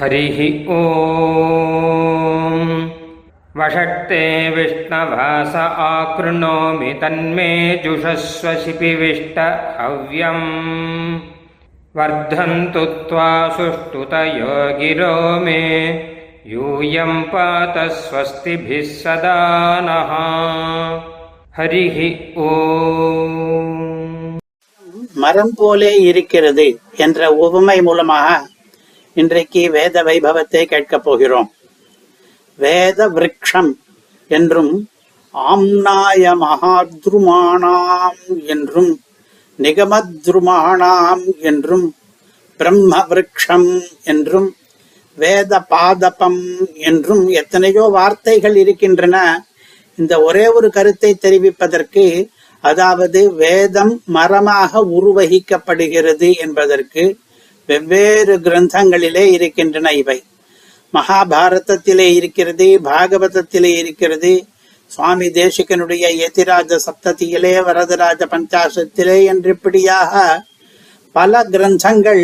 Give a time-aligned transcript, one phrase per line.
[0.00, 0.38] हरिः
[0.76, 0.82] ॐ
[3.58, 4.24] वषट्ते
[4.56, 5.54] विष्णवास
[5.84, 7.52] आकृणोमि तन्मे
[7.84, 9.38] जुषस्व शिपिविष्ट
[9.80, 10.44] हव्यम्
[11.98, 15.14] वर्धन्तु त्वा सुष्ठुतयो गिरो
[15.44, 15.62] मे
[16.52, 19.38] यूयं पात स्वस्तिभिः सदा
[19.88, 20.12] नः
[21.58, 21.98] हरिः
[22.48, 23.36] ॐ
[25.22, 26.64] மரம் போலே இருக்கிறது
[27.04, 28.26] என்ற உவமை மூலமாக
[29.15, 31.47] இன்றைக்கு வேத வைபவத்தை கேட்கப் போகிறோம்.
[32.59, 33.71] வேத விரக்ஷம்
[34.29, 34.73] என்றும்
[35.33, 38.91] ஆம்னாய மகாத்ருமானாம் என்றும்
[39.59, 41.85] நிகமத்ருமானாம் என்றும்
[42.59, 43.69] பிரம்ம விரக்ஷம்
[44.03, 44.49] என்றும்
[45.17, 46.41] வேத பாதபம்
[46.89, 49.17] என்றும் எத்தனையோ வார்த்தைகள் இருக்கின்றன.
[49.97, 52.05] இந்த ஒரே ஒரு கருத்தை தெரிவிப்பதற்கு
[52.63, 57.03] அதாவது வேதம் மரமாக உருவகிக்கப்படுகிறது என்பதற்கு
[57.71, 60.19] வெவ்வேறு கிரந்தங்களிலே இருக்கின்றன இவை.
[60.93, 64.31] மகாபாரதத்திலே இருக்கிறது பாகவதத்திலே இருக்கிறது
[64.91, 70.13] சுவாமி தேசிகனுடைய எதிராஜ சப்ததியிலே வரதராஜ பஞ்சாசத்திலே என்றிப்படியாக
[71.15, 72.23] பல கிரந்தங்கள்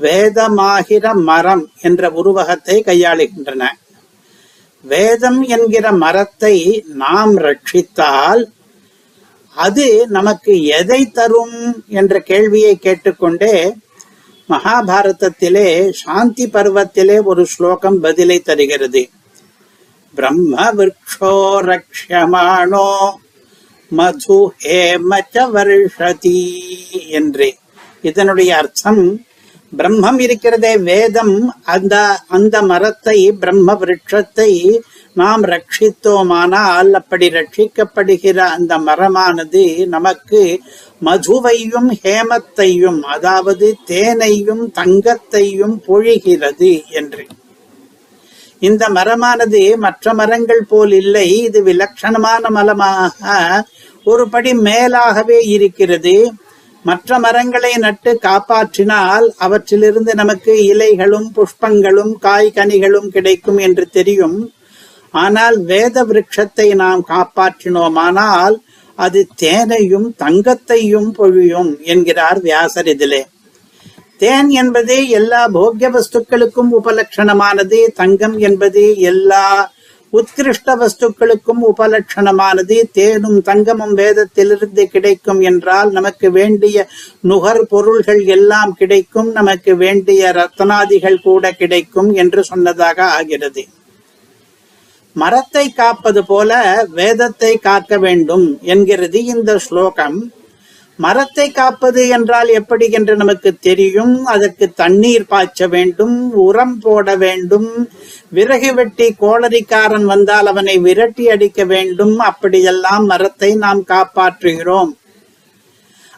[0.00, 3.62] வேதமாகிற மரம் என்ற உருவகத்தை கையாளுகின்றன.
[4.84, 6.56] வேதம் என்கிற மரத்தை
[7.02, 8.42] நாம் ரட்சித்தால்
[9.56, 11.56] அது நமக்கு எதை தரும்
[12.00, 13.54] என்ற கேள்வியை கேட்டுக்கொண்டே
[14.48, 19.02] மகாபாரதத்திலே சாந்தி பருவத்திலே ஒரு ஸ்லோகம் பதிலை தருகிறது.
[20.14, 21.32] பிரம்ம விரக்ஷோ
[21.70, 22.88] ரக்ஷமானோ
[23.90, 26.40] மது ஹேமச்ச வருஷதி
[27.10, 27.48] என்று.
[28.02, 29.26] இதனுடைய அர்த்தம்
[29.76, 31.94] பிரம்மம் இருக்கிறதே வேதம் அந்த
[32.28, 34.50] அந்த மரத்தை பிரம்ம விரட்சத்தை
[35.20, 40.42] நாம் ரட்சித்தோமானால் அப்படி ரட்சிக்கப்படுகிற அந்த மரமானது நமக்கு
[41.06, 47.24] மதுவையும் ஹேமத்தையும் அதாவது தேனையும் தங்கத்தையும் பொழிகிறது என்று.
[48.62, 53.26] இந்த மரமானது மற்ற மரங்கள் போல் இல்லை இது விலட்சணமான மரமாக
[54.06, 56.16] ஒரு படி மேலாகவே இருக்கிறது.
[56.84, 64.38] மற்ற மரங்களை நட்டு காப்பாற்றினால் அவற்றிலிருந்து நமக்கு இலைகளும் புஷ்பங்களும் காய் கனிகளும் கிடைக்கும் என்று தெரியும்.
[65.14, 68.56] ஆனால் வேத விருட்சத்தை நாம் காப்பாற்றினோமானால்
[68.94, 73.26] அது தேனையும் தங்கத்தையும் பொழியும் என்கிறார் வியாசர் இதிலே.
[74.16, 79.70] தேன் என்பது எல்லா போக்கிய வஸ்துக்களுக்கும் உபலட்சணமானது தங்கம் என்பது எல்லா
[80.12, 86.86] உத்கிருஷ்ட வஸ்துக்களுக்கும் உபலட்சணமானது தேனும் தங்கமும் வேதத்திலிருந்து கிடைக்கும் என்றால் நமக்கு வேண்டிய
[87.20, 93.68] நுகர் பொருள்கள் எல்லாம் கிடைக்கும் நமக்கு வேண்டிய ரத்னாதிகள் கூட கிடைக்கும் என்று சொன்னதாக ஆகிறது.
[95.20, 96.50] மரத்தை காப்பது போல
[96.98, 100.18] வேதத்தை காக்க வேண்டும் என்கிறது இந்த ஸ்லோகம்.
[100.98, 104.14] மரத்தை காப்பது என்றால் எப்படி என்று நமக்கு தெரியும்.
[104.34, 107.68] அதற்கு தண்ணீர் பாய்ச்ச வேண்டும் உரம் போட வேண்டும்.
[108.36, 112.16] விறகு வெட்டி கோளரிக்காரன் வந்தால் அவனை விரட்டி அடிக்க வேண்டும்.
[112.30, 114.92] அப்படியெல்லாம் மரத்தை நாம் காப்பாற்றுகிறோம்.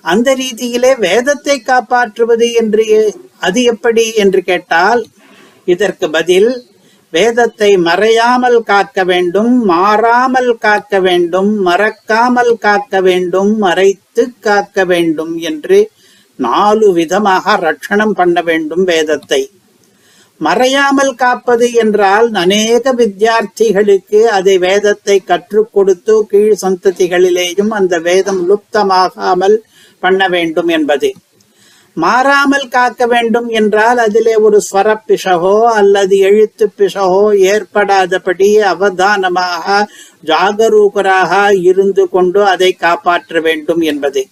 [0.05, 2.85] அந்த ரீதியிலே வேதத்தை காப்பாற்றுவது என்று
[3.47, 5.03] அது எப்படி என்று கேட்டால்
[5.65, 6.51] இதற்கு பதில்
[7.13, 15.79] வேதத்தை மறையாமல் காக்க வேண்டும் மாறாமல் காக்க வேண்டும் மறக்காமல் காக்க வேண்டும் மறைத்து காக்க வேண்டும் என்று
[16.39, 19.41] நாலு விதமாக ரட்சணம் பண்ண வேண்டும் வேதத்தை.
[20.41, 29.57] மறையாமல் காப்பது என்றால் அநேக வித்தியார்த்திகளுக்கு அதை வேதத்தை கற்றுக் கொடுத்து கீழ் சந்ததிகளிலேயும் அந்த வேதம் லுப்தமாகாமல்
[30.01, 31.11] பண்ண வேண்டும் என்பது.
[31.97, 39.87] மாறாமல் காக்க வேண்டும் என்றால் அதிலே ஒரு ஸ்வர பிசகோ அல்லது எழுத்து பிசகோ ஏற்படாதபடி அவதானமாக
[40.31, 41.33] ஜாகரூகராக
[41.71, 44.23] இருந்து கொண்டு அதை காப்பாற்ற வேண்டும் என்பது.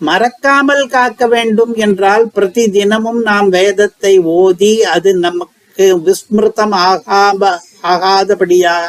[0.00, 7.50] மறக்காமல் காக்க வேண்டும் என்றால் பிரதி தினமும் நாம் வேதத்தை ஓதி அது நமக்கு விஸ்மிருதம் ஆகாம
[7.92, 8.88] ஆகாதபடியாக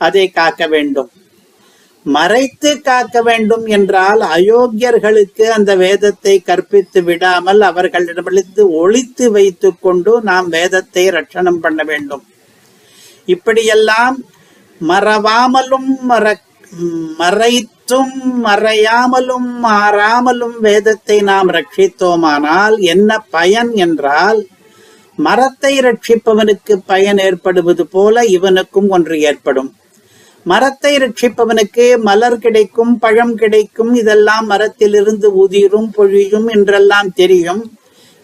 [0.00, 1.10] அதை காக்க வேண்டும்.
[2.06, 11.04] மறைத்து காக்க வேண்டும் என்றால் அயோக்கியர்களுக்கு அந்த வேதத்தை கற்பித்து விடாமல் அவர்களிடமிருந்து ஒழித்து வைத்துக் கொண்டு நாம் வேதத்தை
[11.08, 12.24] ரட்சணம் பண்ண வேண்டும்.
[13.24, 14.16] இப்படியெல்லாம்
[14.80, 16.34] மறவாமலும் மற
[17.20, 18.14] மறைத்தும்
[18.44, 24.40] மறையாமலும் மாறாமலும் வேதத்தை நாம் ரட்சித்தோமானால் என்ன பயன் என்றால்
[25.18, 29.70] மரத்தை ரட்சிப்பவனுக்கு பயன் ஏற்படுவது போல இவனுக்கும் ஒன்று ஏற்படும்.
[30.46, 37.70] மரத்தை ரட்சிப்பவனுக்கு மலர் கிடைக்கும் பழம் கிடைக்கும் இதெல்லாம் மரத்திலிருந்து உதிரும் பொழியும் என்றெல்லாம் தெரியும்.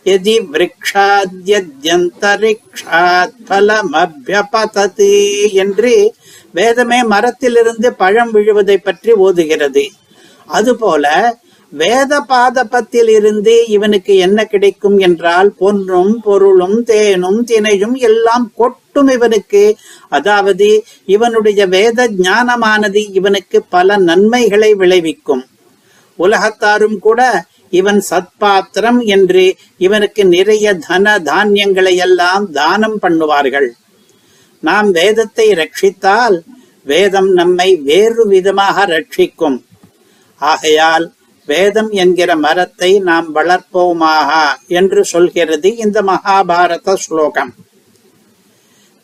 [0.07, 6.13] எதி விரக்ஷாத்யந்தரிக்ஷாத் பலமபியபததி என்று
[6.53, 9.89] வேதமே மரத்திலிருந்து பழம் விழுவதை பற்றி ஓதுகிறது.
[10.49, 11.37] அதுபோல
[11.73, 18.51] வேத பாதபத்தில் இருந்து இவனுக்கு என்ன கிடைக்கும் என்றால் பொன்னும் பொருளும் தேனும் தினையும் எல்லாம்
[18.99, 19.63] கொட்டும் இவனுக்கு
[20.17, 20.69] அதாவது
[21.07, 25.45] இவனுடைய வேத ஞானமானது இவனுக்கு பல நன்மைகளை விளைவிக்கும்.
[26.19, 27.21] உலகத்தாரும் கூட
[27.73, 29.45] இவன் சத்பாத்திரம் என்று
[29.87, 33.69] இவனுக்கு நிறைய தன தானியங்களை எல்லாம் தானம் பண்ணுவார்கள்.
[34.63, 36.37] நாம் வேதத்தை ரட்சித்தால்
[36.87, 39.59] வேதம் நம்மை வேறு விதமாக ரட்சிக்கும்.
[40.41, 41.07] ஆகையால்
[41.49, 44.31] வேதம் என்கிற மரத்தை நாம் வளர்ப்போமாக
[44.79, 47.53] என்று சொல்கிறது இந்த மகாபாரத ஸ்லோகம்.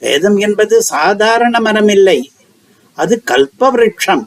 [0.03, 2.19] வேதம் என்பது சாதாரண மரம் இல்லை
[2.99, 4.25] அது கல்பவிருட்சம்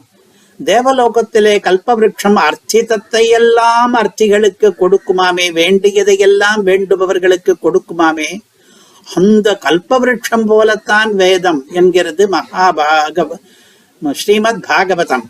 [0.60, 8.30] தேவலோகத்திலே கல்பவிருட்சம் அர்ச்சிதத்தை எல்லாம் அர்ச்சிகளுக்கு கொடுக்குமாமே வேண்டியதையெல்லாம் வேண்டுபவர்களுக்கு கொடுக்குமாமே.
[9.06, 13.30] அந்த கல்பவிருட்சம் போலத்தான் வேதம் என்கிறது மகாபாகவ
[14.02, 15.24] ஸ்ரீமத் பாகவதம்.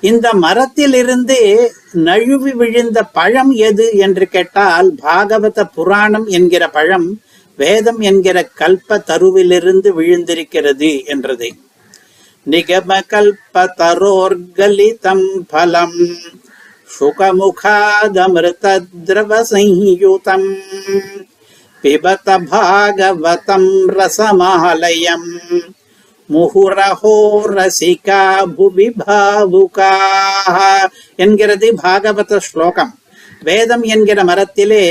[0.00, 1.38] இந்த மரத்திலிருந்து
[1.92, 7.08] நழுவி விழுந்த பழம் எது என்று கேட்டால் பாகவத புராணம் என்கிற பழம்
[7.58, 11.48] வேதம் என்கிற கல்ப தருவிலிருந்து விழுந்திருக்கிறது என்றது.
[12.46, 15.98] நிகம கல்ப தரோர்கலிதம் பலம்.
[16.98, 18.66] சுகமுகாதமிருத
[19.50, 20.48] சயுதம்
[21.84, 25.28] பிபத பாகவதம் ரசமாலயம்.
[26.30, 27.16] முகுரஹோ
[27.56, 28.22] ரசிகா
[28.56, 29.92] புவி பாவுகா
[31.16, 32.92] என்கிறது பாகவத ஸ்லோகம்.
[33.42, 34.84] வேதம் என்கிற மரத்திலே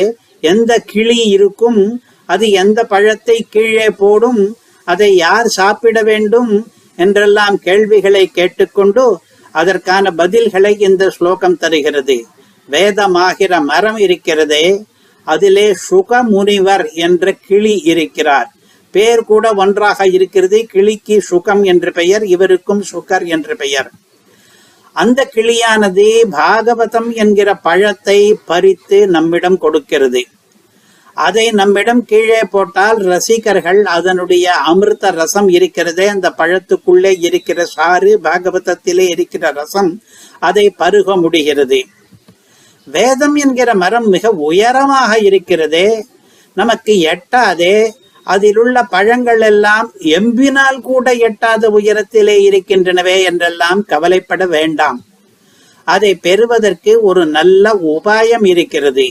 [0.44, 1.82] எந்த கிளி இருக்கும்
[2.28, 4.58] அது எந்த பழத்தை கீழே போடும்?
[4.86, 6.68] அதை யார் சாப்பிட வேண்டும்?
[6.96, 9.20] என்றெல்லாம் கேள்விகளை கேட்டுக்கொண்டு
[9.52, 12.26] அதற்கான பதில்களை இந்த ஸ்லோகம் தருகிறது.
[12.70, 14.86] வேதமாகிற மரம் இருக்கிறதே
[15.24, 18.52] அதிலே சுக முனிவர் என்ற கிளி இருக்கிறார்.
[18.92, 23.90] பேர் கூட ஒன்றாக இருக்கிறது கிளிக்கு சுகம் என்ற பெயர் இவருக்கும் சுகர் என்ற பெயர்.
[24.94, 30.26] அந்த கிளியானது பாகவதம் என்கிற பழத்தை பறித்து நம்மிடம் கொடுக்கிறது.
[31.26, 39.52] அதை நம்மிடம் கீழே போட்டால் ரசிகர்கள் அதனுடைய அமிர்த ரசம் இருக்கிறதே அந்த பழத்துக்குள்ளே இருக்கிற சாறு பாகவதத்திலே இருக்கிற
[39.52, 39.92] ரசம்
[40.40, 41.80] அதை பருக முடிகிறது.
[42.88, 45.90] வேதம் என்கிற மரம் மிக உயரமாக இருக்கிறதே
[46.58, 47.78] நமக்கு எட்டாதே
[48.28, 49.88] அதிலுள்ள பழங்கள் எல்லாம்
[50.18, 55.00] எம்பினால் கூட எட்டாத உயரத்திலே இருக்கின்றனவே என்றெல்லாம் கவலைப்பட வேண்டாம்.
[55.88, 59.08] அதை பெறுவதற்கு ஒரு நல்ல உபாயம் இருக்கிறது.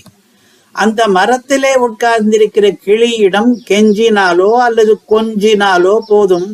[0.83, 6.49] அந்த மரத்திலே உட்கார்ந்திருக்கிற கிளியிடம் கெஞ்சினாலோ அல்லது கொஞ்சினாலோ போதும்.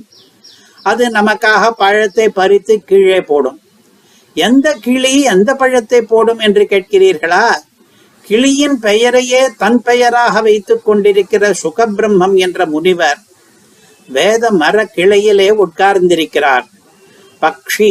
[0.82, 3.58] அது நமக்காக பழத்தை பறித்து கீழே போடும்.
[4.36, 7.46] எந்த கிளி எந்த பழத்தை போடும் என்று கேட்கிறீர்களா?
[8.26, 13.20] கிளியின் பெயரையே தன் பெயராக வைத்துக் கொண்டிருக்கிற சுகபிரம்மம் என்ற முனிவர்
[14.08, 16.66] வேத மர கிளையிலே உட்கார்ந்திருக்கிறார்.
[17.42, 17.90] பக்ஷி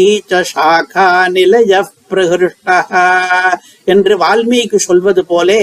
[0.54, 1.80] சாகா நிலைய
[2.12, 2.78] பிரகிருஷ்டா
[3.84, 5.62] என்று வால்மீகி சொல்வது போலே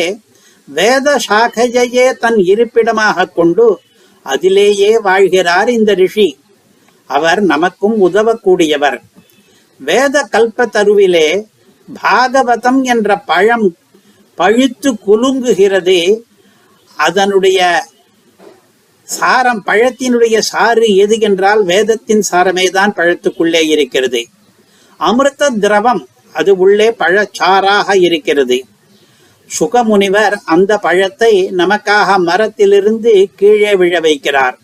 [0.68, 3.80] வேத சாகையே தன் இருப்பிடமாக கொண்டு
[4.22, 6.38] அதிலேயே வாழ்கிறார் இந்த ரிஷி.
[7.06, 8.98] அவர் நமக்கும் உதவக்கூடியவர்.
[9.78, 11.44] வேத கல்ப தருவிலே
[12.02, 13.76] பாகவதம் என்ற பழம்
[14.34, 16.20] பழுத்து குலுங்குகிறது.
[16.96, 17.86] அதனுடைய
[19.04, 24.26] சாரம் பழத்தினுடைய சாறு எது என்றால் வேதத்தின் சாரமே தான் பழத்துக்குள்ளே இருக்கிறது.
[24.96, 28.64] அமிர்த திரவம் அது உள்ளே பழச்சாராக இருக்கிறது.
[29.50, 34.56] சுகமுனிவர் அந்த பழத்தை நமக்காக மரத்திலிருந்து கீழே விழ வைக்கிறார்.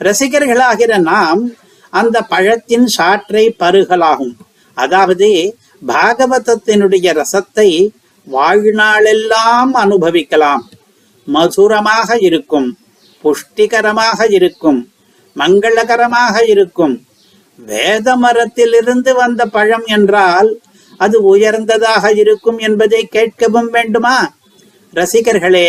[0.00, 1.42] ரசிகர்களாகிற நாம்
[1.92, 4.34] அந்த பழத்தின் சாற்றை பருகலாகும்.
[4.76, 5.28] அதாவது
[5.82, 7.68] பாகவதத்தினுடைய ரசத்தை
[8.26, 10.64] வாழ்நாளெல்லாம் அனுபவிக்கலாம்.
[11.28, 12.68] மதுரமாக இருக்கும்
[13.24, 14.80] புஷ்டிகரமாக இருக்கும்
[15.36, 16.94] மங்களகரமாக இருக்கும்.
[17.58, 20.50] வேத மரத்திலிருந்து வந்த பழம் என்றால்
[20.98, 24.16] அது உயர்ந்ததாக இருக்கும் என்பதை கேட்கவும் வேண்டுமா?
[24.94, 25.68] ரசிகர்களே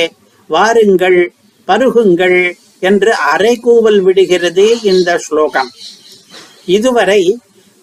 [0.49, 1.19] வாருங்கள்
[1.67, 2.39] பருகுங்கள்
[2.79, 5.71] என்று அரைகூவல் விடுகிறது இந்த ஸ்லோகம்.
[6.65, 7.21] இதுவரை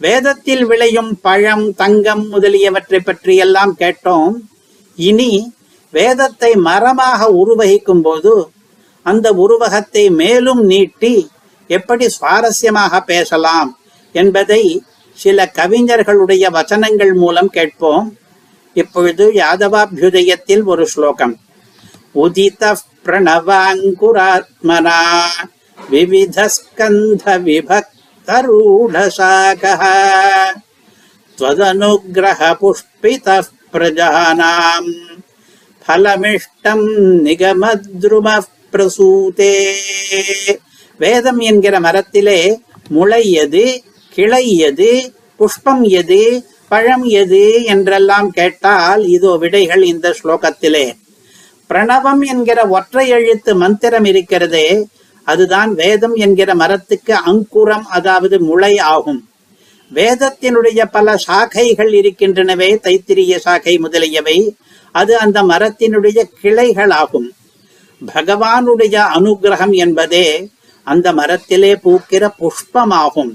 [0.01, 4.35] வேதத்தில் விளையும் பழம் தங்கம் முதலியவற்றை பற்றியெல்லாம் கேட்டோம்.
[4.99, 5.33] இனி
[5.91, 8.35] வேதத்தை மரமாக உருவகிக்கும் போது
[9.03, 11.15] அந்த உருவகத்தை மேலும் நீட்டி
[11.71, 13.71] எப்படி சுவாரஸ்யமாக பேசலாம்
[14.13, 14.63] என்பதை
[15.15, 18.19] சில கவிஞர்களுடைய வசனங்கள் மூலம் கேட்போம்.
[18.75, 21.39] இப்பொழுது யாதவாபியுதயத்தில் ஒரு ஸ்லோகம்.
[22.15, 25.01] உதித பிரணவாங்குராத்மனா
[25.79, 29.83] विविधस्कन्ध विभक्तरूढशाकः
[31.39, 34.93] त्वदनुग्रहपुष्पितः प्रजानाम्
[35.87, 36.87] ஃபலமிஷ்டம்
[37.25, 38.41] நிகமத்ரும
[38.73, 39.71] பிரசூதே
[40.99, 43.85] வேதம் என்கிற மரத்திலே முளை எது
[44.17, 44.91] கிளை எது
[45.41, 46.21] புஷ்பம் எது
[46.69, 50.87] பழம் எது என்றெல்லாம் கேட்டால் இதோ விடைகள் இந்த ஸ்லோகத்திலே.
[51.71, 54.69] பிரணவம் என்கிற ஒற்றை எழுத்து மந்திரம் இருக்கிறதே
[55.27, 59.21] அதுதான் வேதம் என்கிற மரத்துக்கு அங்குரம் அதாவது முளை ஆகும்.
[59.91, 64.39] வேதத்தினுடைய பல சாக்கைகள் இருக்கின்றனவே தைத்திரிய சாகை முதலியவை
[64.95, 67.29] அது அந்த மரத்தினுடைய கிளைகள் ஆகும்
[68.03, 70.27] பகவானுடைய அனுகிரகம் என்பதே
[70.87, 73.33] அந்த மரத்திலே பூக்கிற புஷ்பமாகும்.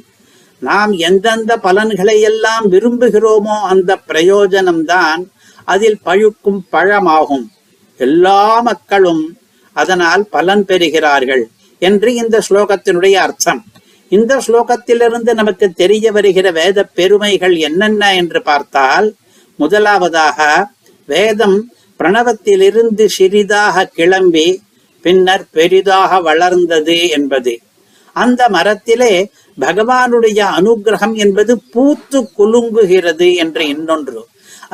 [0.62, 5.22] நாம் எந்தெந்த பலன்களை எல்லாம் விரும்புகிறோமோ அந்த பிரயோஜனம்தான்
[5.64, 7.48] அதில் பழுக்கும் பழமாகும்.
[8.00, 9.24] எல்லா மக்களும்
[9.76, 11.44] அதனால் பலன் பெறுகிறார்கள்
[11.82, 13.62] என்று இந்த ஸ்லோகத்தினுடைய அர்த்தம்.
[14.12, 19.08] இந்த ஸ்லோகத்திலிருந்து நமக்கு தெரிய வருகிற வேத பெருமைகள் என்னென்ன என்று பார்த்தால்
[19.60, 20.40] முதலாவதாக
[21.10, 21.58] வேதம்
[22.00, 24.48] பிரணவத்திலிருந்து சிறிதாக கிளம்பி
[25.06, 27.54] பின்னர் பெரிதாக வளர்ந்தது என்பது.
[28.24, 29.14] அந்த மரத்திலே
[29.58, 34.22] பகவானுடைய அனுகிரகம் என்பது பூத்து குலுங்குகிறது என்று இன்னொன்று.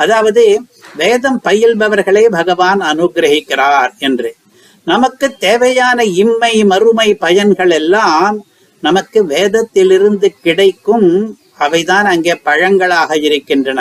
[0.02, 0.42] அதாவது
[0.96, 4.30] வேதம் பயில்பவர்களே பகவான் அனுகிரகிக்கிறார் என்று.
[4.86, 8.36] நமக்கு தேவையான இம்மை மறுமை பயன்கள் எல்லாம்
[8.82, 11.08] நமக்கு வேதத்திலிருந்து கிடைக்கும்.
[11.64, 13.80] அவைதான் அங்கே பழங்களாக இருக்கின்றன.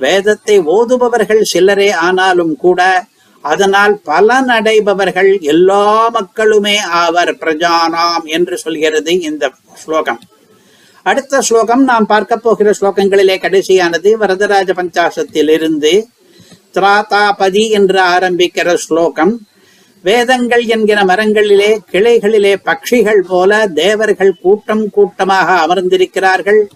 [0.00, 2.80] வேதத்தை ஓதுபவர்கள் சிலரே ஆனாலும் கூட
[3.40, 10.20] அதனால் பலன் அடைபவர்கள் எல்லா மக்களுமே ஆவர் பிரஜானாம் என்று சொல்கிறது இந்த ஸ்லோகம்.
[11.02, 16.08] அடுத்த ஸ்லோகம் நாம் பார்க்க போகிற ஸ்லோகங்களிலே கடைசியானது வரதராஜ பஞ்சாசத்தில் இருந்து
[16.74, 19.32] திராதாபதி என்று ஆரம்பிக்கிற ஸ்லோகம்.
[20.02, 26.70] வேதங்கள் என்கிற மரங்களிலே கிளைகளிலே பட்சிகள் போல தேவர்கள் கூட்டம் கூட்டமாக அமர்ந்திருக்கிறார்கள்.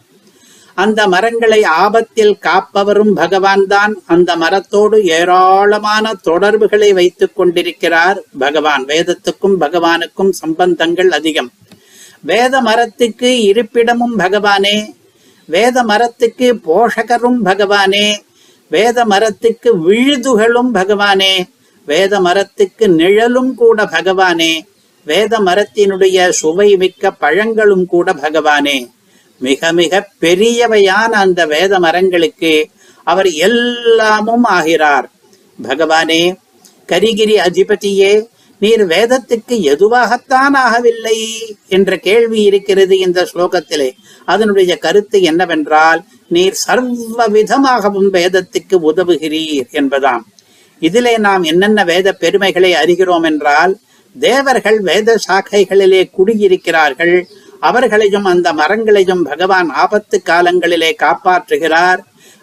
[0.75, 8.85] அந்த மரங்களை ஆபத்தில் காப்பவரும் பகவான் தான் அந்த மரத்தோடு ஏராளமான தொடர்புகளை வைத்துக் கொண்டிருக்கிறார் பகவான்.
[8.85, 11.51] வேதத்துக்கும் பகவானுக்கும் சம்பந்தங்கள் அதிகம்.
[12.21, 14.95] வேத மரத்துக்கு இருப்பிடமும் பகவானே.
[15.45, 18.17] வேத மரத்துக்கு போஷகரும் பகவானே.
[18.69, 21.45] வேத மரத்துக்கு விழுதுகளும் பகவானே.
[21.87, 24.61] வேத மரத்துக்கு நிழலும் கூட பகவானே.
[25.05, 28.94] வேத மரத்தினுடைய சுவை மிக்க பழங்களும் கூட பகவானே.
[29.39, 32.69] மிக மிக பெரியவையான அந்த வேத மரங்களுக்கு
[33.03, 35.11] அவர் எல்லாமும் ஆகிறார்.
[35.63, 36.35] பகவானே
[36.89, 38.27] கரிகிரி அதிபதியே
[38.59, 41.17] நீர் வேதத்துக்கு எதுவாகத்தான் ஆகவில்லை
[41.69, 43.91] என்ற கேள்வி இருக்கிறது இந்த ஸ்லோகத்திலே.
[44.25, 50.21] அதனுடைய கருத்து என்னவென்றால் நீர் சர்வ விதமாகவும் வேதத்துக்கு உதவுகிறீர் என்பதாம்.
[50.81, 53.79] இதிலே நாம் என்னென்ன வேத பெருமைகளை அறிகிறோம் என்றால்
[54.21, 57.25] தேவர்கள் வேத சாக்கைகளிலே குடியிருக்கிறார்கள்
[57.69, 62.01] அவர்களையும் அந்த மரங்களையும் பகவான் ஆபத்து காலங்களிலே காப்பாற்றுகிறார்.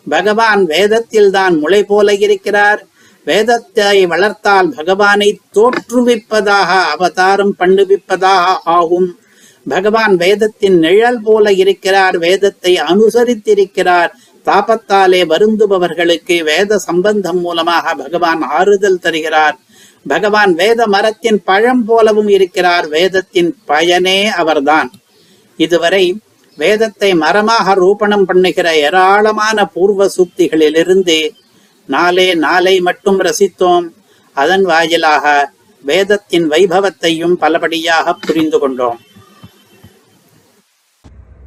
[0.08, 2.82] பகவான் வேதத்தில் தான் முளை போல இருக்கிறார்.
[3.28, 8.46] வேதத்தை வளர்த்தால் பகவானை தோற்றுவிப்பதாக அவதாரம் பண்ணுவிப்பதாக
[8.78, 9.10] ஆகும்.
[9.66, 14.12] பகவான் வேதத்தின் நிழல் போல இருக்கிறார் வேதத்தை அனுசரித்திருக்கிறார்.
[14.46, 19.58] தாபத்தாலே வருந்துபவர்களுக்கு வேத சம்பந்தம் மூலமாக பகவான் ஆறுதல் தருகிறார்.
[20.08, 24.90] பகவான் வேத மரத்தின் பழம் போலவும் இருக்கிறார் வேதத்தின் பயனே அவர்தான்.
[25.62, 26.22] இதுவரை
[26.58, 31.30] வேதத்தை மரமாக ரூபணம் பண்ணுகிற ஏராளமான பூர்வ சூக்திகளிலிருந்து
[31.86, 33.88] நாளே நாளை மட்டும் ரசித்தோம்.
[34.34, 35.52] அதன் வாயிலாக
[35.84, 39.00] வேதத்தின் வைபவத்தையும் பலபடியாக புரிந்து கொண்டோம்.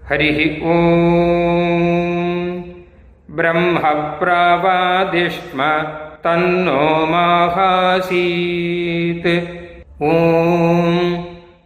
[0.09, 2.65] ஹரிஹி ஓம்.
[3.37, 3.81] பிரம்ம
[4.21, 5.87] பிரவாதிஷ்ம
[6.23, 6.83] தன்னோ
[7.15, 9.49] மாகாசீத்.
[9.99, 11.33] ஓம்.